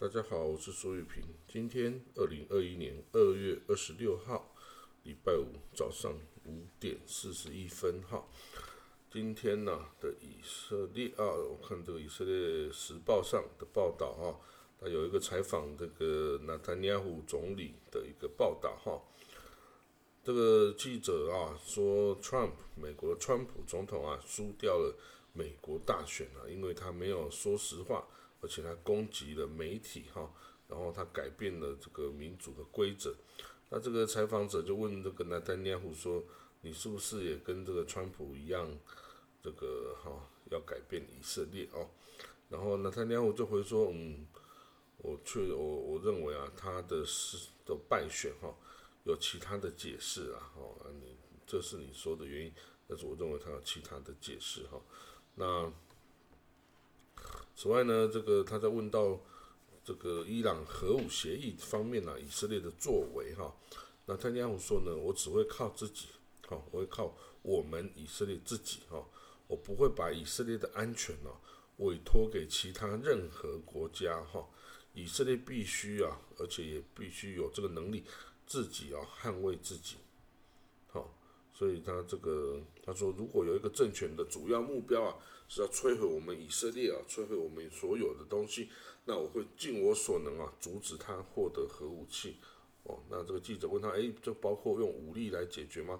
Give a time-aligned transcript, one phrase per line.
[0.00, 1.22] 大家好，我是苏玉平。
[1.46, 4.50] 今天二零二一年二月二十六号，
[5.02, 8.00] 礼拜五早上五点四十一分。
[8.08, 8.26] 哈，
[9.12, 14.40] 今天呢的以色列啊，我看这个以色列时报上的报道哈，
[14.80, 18.98] 它有一个采访这个纳坦尼亚胡总理的一个报道哈。
[20.24, 24.96] 这个记者啊说，Trump 美国川普总统啊输掉了
[25.34, 28.08] 美国大选啊，因为他没有说实话。
[28.40, 30.32] 而且他攻击了媒体哈，
[30.66, 33.14] 然后他改变了这个民主的规则。
[33.68, 36.24] 那这个采访者就问这个纳丹尼亚胡说
[36.62, 38.68] ：“你是不是也跟这个川普一样，
[39.42, 40.10] 这个哈
[40.50, 41.88] 要改变以色列哦？”
[42.48, 44.26] 然后纳丹尼亚胡就回说：“嗯，
[44.96, 48.52] 我确我我认为啊，他的是的败选哈，
[49.04, 52.52] 有其他的解释啊，哦，你这是你说的原因，
[52.88, 54.80] 但是我认为他有其他的解释哈。
[55.34, 55.70] 那。”
[57.60, 59.20] 此外呢，这个他在问到
[59.84, 63.54] 这个伊朗核武协议方面呢，以色列的作为哈，
[64.06, 66.06] 那他尼亚胡说呢，我只会靠自己，
[66.48, 69.06] 哈，我会靠我们以色列自己哈，
[69.46, 71.28] 我不会把以色列的安全呢
[71.76, 74.48] 委托给其他任何国家哈，
[74.94, 78.02] 以色列必须啊，而且也必须有这个能力
[78.46, 79.96] 自己啊捍卫自己，
[81.60, 85.16] 所以他这个他说，如果有一个政权的主要目标啊。
[85.52, 88.68] 是要摧毁我们以色列啊，摧毁我们所有的东西。
[89.04, 92.36] 那我会尽我所能啊，阻止他获得核武器。
[92.84, 95.98] 哦，那这个记者问他，哎，这包括用武力来解决吗？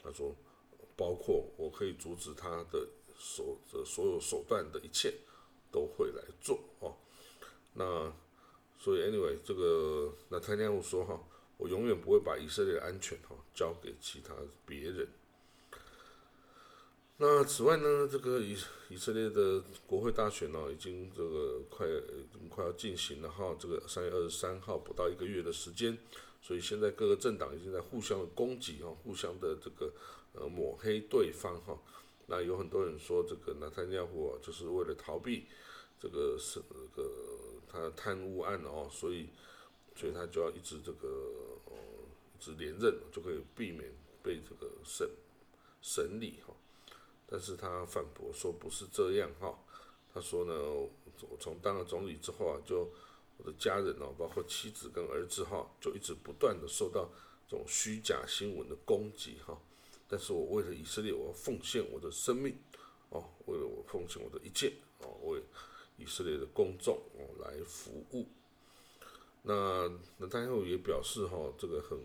[0.00, 0.32] 他说，
[0.96, 2.86] 包括我可以阻止他的
[3.18, 5.12] 所的所有手段的一切
[5.72, 6.60] 都会来做。
[6.78, 6.94] 哦，
[7.74, 8.14] 那
[8.78, 11.20] 所以 anyway，这个那他那样说哈，
[11.56, 15.08] 我永远不会把以色列的安全哈交给其他别人。
[17.18, 18.54] 那此外呢，这个以
[18.90, 21.86] 以色列的国会大选呢，已经这个快
[22.50, 25.96] 快要进行了哈，这个三月二十三号不到一个月的时间，
[26.42, 29.90] 所以现在各个政党已经在互相的攻击哈，互相的这个
[30.34, 31.78] 呃抹黑对方哈。
[32.26, 35.46] 那有很多人说，这个纳坦尼亚胡，就是为了逃避
[35.98, 37.10] 这个是这个
[37.66, 39.30] 他贪污案哦，所以
[39.96, 41.08] 所以他就要一直这个
[41.64, 41.72] 呃
[42.34, 43.90] 一直连任，就可以避免
[44.22, 45.08] 被这个审
[45.80, 46.54] 审理哈。
[47.26, 49.58] 但是他反驳说不是这样哈，
[50.12, 52.88] 他说呢，我从当了总理之后啊，就
[53.38, 57.10] 我的家人哦，包括妻子跟儿子哈，就一直不断的受到
[57.48, 59.58] 这种虚假新闻的攻击哈。
[60.06, 62.56] 但是我为了以色列，我要奉献我的生命
[63.08, 65.42] 哦，为了我奉献我的一切哦，为
[65.96, 68.26] 以色列的公众哦来服务。
[69.46, 71.98] 那那太后也表示哈，这个很。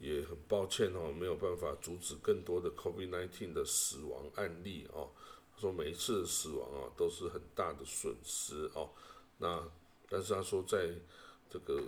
[0.00, 5.10] 也很抱歉哦，没有办法阻止更多的 COVID-19 的死亡案例哦。
[5.52, 8.90] 他说每一次死亡啊都是很大的损失哦。
[9.38, 9.60] 那
[10.08, 10.94] 但是他说在
[11.50, 11.82] 这个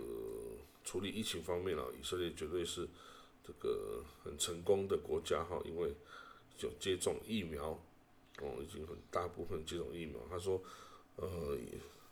[0.83, 2.85] 处理疫情方面啊，以色列绝对是
[3.47, 5.93] 这个很成功的国家哈，因为
[6.57, 7.69] 就接种疫苗
[8.41, 10.19] 哦，已经很大部分接种疫苗。
[10.29, 10.61] 他说，
[11.15, 11.55] 呃，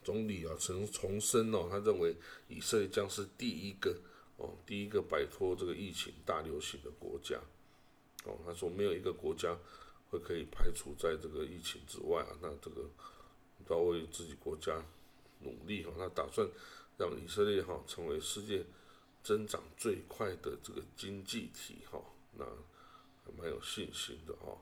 [0.09, 2.16] 总理啊曾重申哦，他认为
[2.47, 3.96] 以色列将是第一个。
[4.38, 7.38] 哦，第一个摆脱这个疫情大流行的国家，
[8.24, 9.53] 哦，他说没有一个国家
[10.09, 12.38] 会可以排除在这个疫情之外啊。
[12.42, 12.90] 那这个
[13.68, 14.81] 都要为自己国家
[15.42, 15.92] 努力哈。
[15.97, 16.47] 他打算
[16.97, 18.66] 让以色列哈成为世界
[19.22, 22.02] 增长最快的这个经济体哈。
[22.38, 24.58] 那还蛮有信心的哈。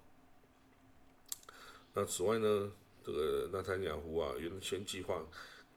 [1.93, 2.71] 那此外呢，
[3.07, 5.25] 这个纳坦雅胡啊，原先计划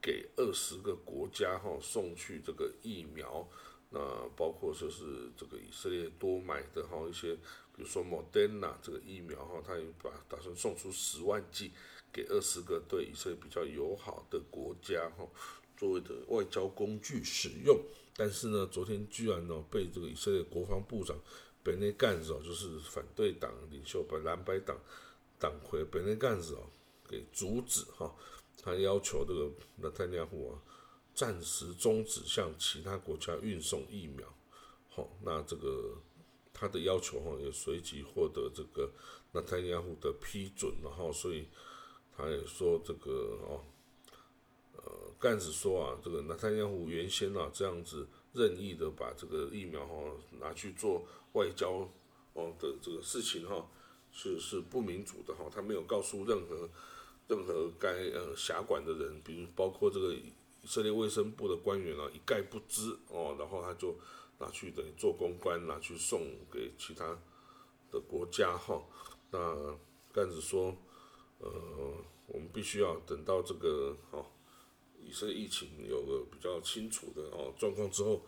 [0.02, 3.48] 给二十个国家哈送去这个疫苗。
[3.88, 4.00] 那
[4.36, 7.34] 包括说是这个以色列多买的哈一些，
[7.76, 11.70] 比如说 Moderna 这个疫苗哈，他也把打算送出十万剂
[12.12, 15.24] 给二十个对以色列比较友好的国家哈，
[15.76, 17.80] 作为的外交工具使用。
[18.16, 21.16] 但是呢，昨天居然呢被这个以色列国防部长
[21.62, 24.76] 本内干子哦，就是反对党领袖把蓝白党
[25.38, 26.66] 党魁本内干子哦
[27.10, 28.14] 给阻止哈，
[28.62, 30.62] 他要求这个纳坦尼亚胡啊。
[31.12, 34.26] 暂时终止向其他国家运送疫苗，
[34.88, 35.98] 好，那这个
[36.54, 38.88] 他的要求哈也随即获得这个
[39.32, 41.48] 纳坦雅胡的批准，然后所以
[42.16, 43.10] 他也说这个
[43.42, 43.60] 哦，
[44.76, 51.86] 呃，干子说啊，这个纳坦雅胡原先啊这样子任意的把这个疫苗哈拿去做外交
[52.34, 53.68] 哦的这个事情哈
[54.12, 56.68] 是是不民主的哈，他没有告诉任何
[57.28, 60.14] 任何该呃辖管的人，比如包括这个。
[60.62, 63.96] 以色列卫生部的官员啊，一概不知哦，然后他就
[64.38, 66.20] 拿去等于做公关，拿去送
[66.52, 67.18] 给其他
[67.90, 68.78] 的国家哈。
[69.30, 69.38] 那
[70.12, 70.76] 干子说，
[71.38, 71.50] 呃，
[72.26, 74.26] 我们必须要等到这个哦
[75.02, 78.22] 以色列疫情有个比较清楚的哦状况之后，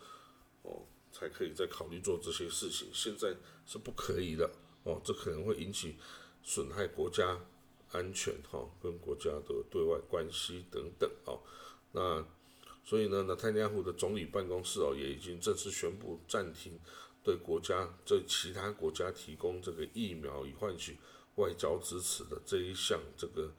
[0.62, 0.80] 哦，
[1.12, 2.88] 才可以再考虑做这些事情。
[2.94, 3.36] 现在
[3.66, 4.50] 是不可以的
[4.84, 5.96] 哦，这可能会引起
[6.42, 7.38] 损害国家
[7.92, 11.40] 安全哈，跟国家的对外关系等等哦。
[11.92, 12.24] 那
[12.84, 16.78] 所以呢，那泰尼亚胡的总理办公室哦，也已经正式宣布暂停
[17.22, 20.96] 对国家对其他国家提供这个疫苗以换取
[21.36, 23.52] 外交支持的这一项这个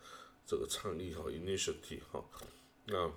[0.46, 2.24] 这个倡议哈，initiative 哈。
[2.86, 3.10] 那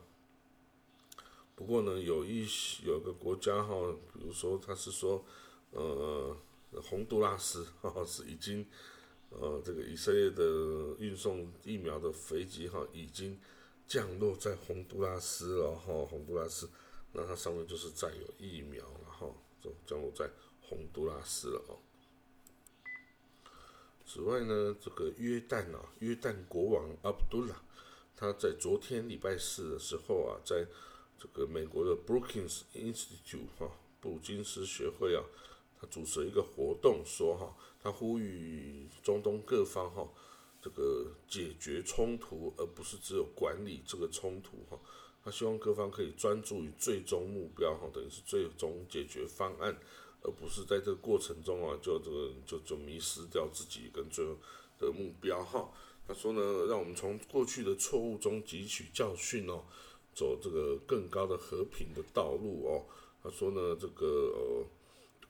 [1.57, 3.75] 不过呢，有一些有个国家哈，
[4.13, 5.25] 比如说他是说，
[5.73, 6.37] 呃，
[6.83, 8.67] 洪都拉斯 哈是已经，
[9.31, 13.39] 呃，这个以色列的运送疫苗的飞机哈已经
[13.87, 16.69] 降落在洪都拉斯了哈，洪都拉斯，
[17.13, 19.27] 那它上面就是载有疫苗了哈，
[19.63, 20.29] 就降落在
[20.61, 21.79] 洪都拉斯了哦。
[24.07, 27.61] 此外呢，这个约旦啊，约旦国王阿卜杜拉。
[28.19, 30.67] 他在昨天礼拜四的时候啊，在
[31.19, 33.71] 这个美国的 Brookings Institute 哈
[34.01, 35.23] 布鲁金斯学会啊，
[35.81, 40.09] 他主持一个活动，说哈，他呼吁中东各方哈，
[40.63, 44.79] 这个解决冲突，而不是只有管理这个冲突哈。
[45.23, 49.77] 他希望各方可以专注于最终目标哈，等于是最终解决方案，
[50.23, 54.37] 而不是在这个过程中啊，就这个就就迷失掉自己跟最后
[54.79, 55.69] 的目标哈。
[56.07, 59.65] 他说呢，让我们从过去的错误中汲取教训哦，
[60.15, 62.87] 走这个更高的和平的道路哦。
[63.25, 64.65] 他说呢，这个呃，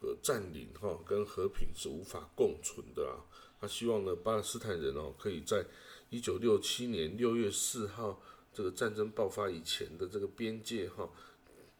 [0.00, 3.20] 呃占领哈跟和平是无法共存的啊。
[3.60, 5.64] 他希望呢，巴勒斯坦人哦，可以在
[6.10, 8.20] 一九六七年六月四号
[8.52, 11.08] 这个战争爆发以前的这个边界哈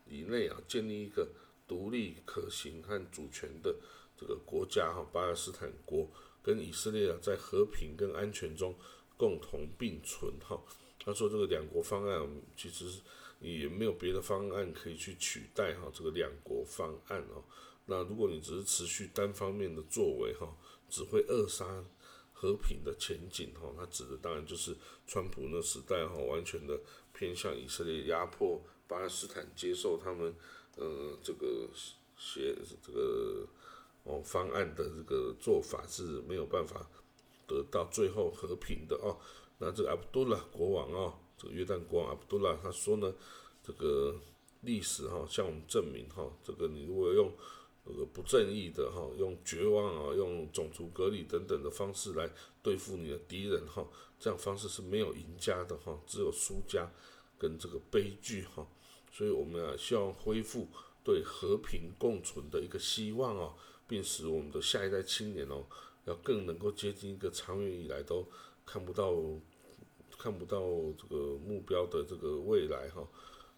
[0.09, 1.29] 以内啊，建立一个
[1.69, 3.75] 独立、可行和主权的
[4.17, 6.09] 这个国家哈，巴勒斯坦国。
[6.43, 8.73] 跟以色列啊，在和平跟安全中
[9.17, 10.57] 共同并存哈。
[11.05, 12.25] 他说这个两国方案
[12.57, 13.01] 其实
[13.41, 17.43] 也没有别的方案可以去取代哈这个两国方案哦。
[17.87, 20.55] 那如果你只是持续单方面的作为哈，
[20.89, 21.85] 只会扼杀
[22.33, 23.73] 和平的前景哈。
[23.77, 26.79] 他指的当然就是川普那时代哈，完全的
[27.13, 30.35] 偏向以色列压迫巴勒斯坦，接受他们
[30.77, 31.69] 呃这个
[32.17, 33.47] 协这个。
[34.09, 36.89] 哦，方案的这个做法是没有办法
[37.45, 39.19] 得到最后和平的哦。
[39.59, 43.13] 那这个阿卜杜拉国王哦，这个约旦国王阿卜杜拉他说呢，
[43.65, 44.15] 这个
[44.61, 47.33] 历史哈向我们证明哈，这个你如果用
[47.87, 52.29] 这个不正义的哈，用绝望啊，用种族隔离等等的方式来
[52.63, 53.87] 对付你的敌人哈，
[54.19, 56.91] 这样方式是没有赢家的哈，只有输家
[57.39, 58.67] 跟这个悲剧哈。
[59.13, 60.67] 所以我们啊希望恢复
[61.05, 63.55] 对和平共存的一个希望哦。
[63.89, 65.65] 并使我们的下一代青年哦，
[66.07, 68.27] 要更能够接近一个长远以来都
[68.65, 69.15] 看不到、
[70.19, 70.59] 看不到
[70.99, 73.07] 这个目标的这个未来哈。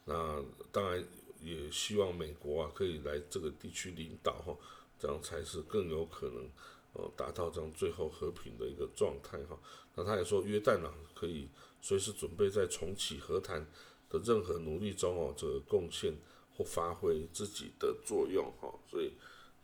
[0.05, 1.03] 那当然
[1.41, 4.57] 也希望美国啊可以来这个地区领导哈，
[4.99, 6.49] 这样才是更有可能
[6.93, 9.59] 哦达到这样最后和平的一个状态哈。
[9.95, 11.49] 那他也说约旦啊可以
[11.81, 13.67] 随时准备在重启和谈
[14.09, 16.15] 的任何努力中哦，这个贡献
[16.57, 18.73] 或发挥自己的作用哈。
[18.91, 19.13] 所以。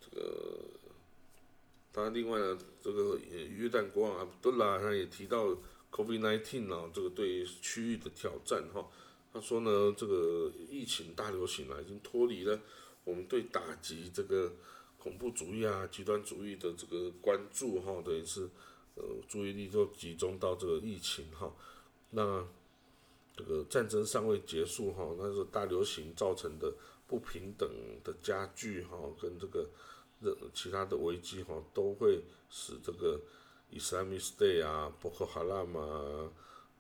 [0.07, 0.59] 这个，
[1.91, 5.57] 当然，另外呢，这个约旦国王阿卜杜拉他也提到
[5.91, 8.87] COVID-19 啊，这个对区域的挑战哈。
[9.35, 12.59] 他说呢，这个疫情大流行啊，已经脱离了
[13.03, 14.51] 我们对打击这个
[14.97, 18.49] 恐怖主义啊、极端主义的这个关注哈，等于是
[18.95, 21.53] 呃注意力都集中到这个疫情哈。
[22.11, 22.47] 那
[23.37, 26.73] 这个战争尚未结束哈，那是大流行造成的
[27.07, 27.69] 不平等
[28.03, 29.69] 的加剧哈，跟这个。
[30.55, 33.21] 其他的危机哈，都会使这个
[33.71, 36.33] Islamic State 啊、博克哈拉嘛、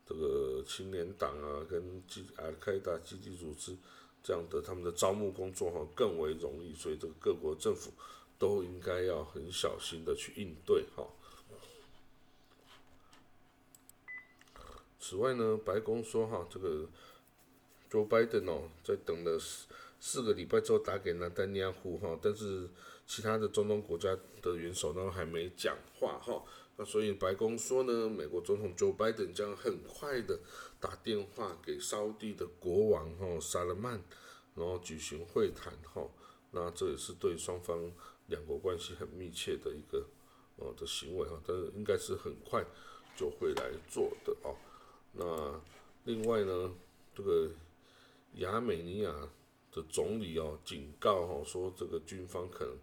[0.06, 3.76] 这个青年党啊、跟基阿开达基地组织
[4.22, 7.92] 这样的他们的招募工作哈更为容易，所以这个各国政府
[8.38, 11.06] 都应该要很小心的去应对哈。
[15.00, 16.86] 此外呢，白宫说哈，这个
[17.90, 19.66] Joe Biden 哦，在等了四
[20.00, 22.68] 四个礼拜之后打给纳丹尼亚胡哈，但是。
[23.06, 26.42] 其他的中东国家的元首呢还没讲话哈，
[26.76, 30.40] 那所以白宫说呢，美国总统 Joe Biden 将很快的
[30.80, 34.02] 打电话给沙地的国王哈萨勒曼，
[34.54, 36.08] 然后举行会谈哈，
[36.50, 37.92] 那这也是对双方
[38.28, 40.06] 两国关系很密切的一个
[40.56, 42.64] 呃的行为哈，但是应该是很快
[43.14, 44.56] 就会来做的哦。
[45.12, 45.60] 那
[46.04, 46.74] 另外呢，
[47.14, 47.50] 这个
[48.36, 49.14] 亚美尼亚。
[49.74, 52.76] 的总理哦警告哈说这个军方可能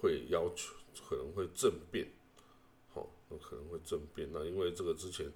[0.00, 0.74] 会要求
[1.06, 2.08] 可能会政变，
[2.94, 4.26] 好，那可能会政变。
[4.32, 5.30] 那因为这个之前，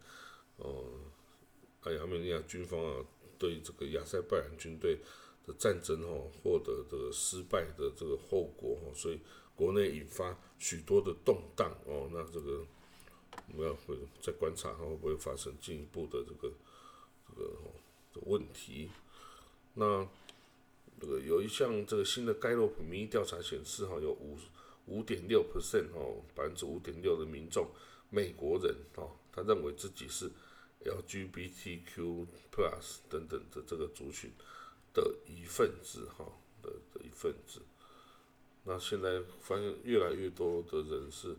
[0.56, 3.04] 呃，亚美尼亚军方啊
[3.38, 4.98] 对这个亚塞拜然军队
[5.46, 9.20] 的战争哦获得的失败的这个后果哦，所以
[9.54, 12.64] 国内引发许多的动荡哦，那这个
[13.52, 16.52] 我们要会再观察会不会发生进一步的这个
[17.28, 17.50] 这个
[18.14, 18.90] 的问题。
[19.74, 20.08] 那
[21.00, 24.38] 这个有一项这个新的盖洛普民意调查显示哈，有五
[24.86, 27.68] 五点六 percent 哦，百分之五点六的民众
[28.10, 30.30] 美国人哦，他认为自己是。
[30.84, 34.30] LGBTQ plus 等等的这个族群
[34.92, 36.24] 的一份子哈
[36.62, 37.60] 的的一份子，
[38.62, 41.34] 那现在发现越来越多的人是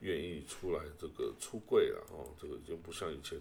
[0.00, 3.40] 愿意出来这个出柜了哦，这个已经不像以前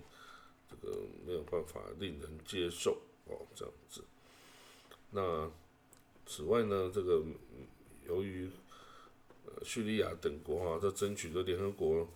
[0.67, 0.97] 这个
[1.27, 4.01] 没有办法令人接受哦这样子。
[5.11, 5.49] 那
[6.25, 7.23] 此外呢，这个
[8.07, 8.49] 由于
[9.63, 12.07] 叙利亚等国啊在争取的联合国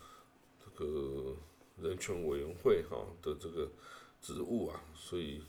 [0.64, 1.36] 这个。
[1.84, 3.70] 人权委员会哈的这个
[4.22, 5.42] 职务啊，所以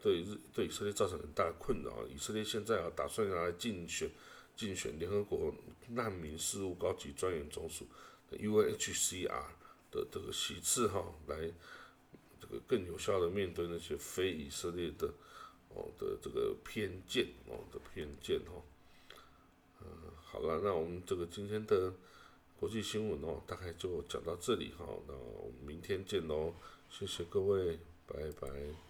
[0.00, 2.06] 对日对以色列造成很大的困扰。
[2.06, 4.08] 以色列现在啊，打算要来竞选
[4.54, 5.52] 竞选联合国
[5.88, 7.88] 难民事务高级专员总署
[8.30, 9.46] UNHCR
[9.90, 11.50] 的这个席次哈，来
[12.40, 15.12] 这个更有效的面对那些非以色列的
[15.76, 18.64] 哦的这个偏见哦的偏见哦。
[19.82, 19.86] 嗯，
[20.24, 21.92] 好了，那我们这个今天的。
[22.58, 26.54] 国际新闻哦，大概就讲到这里哈，那我们明天见喽，
[26.88, 28.85] 谢谢各位，拜拜。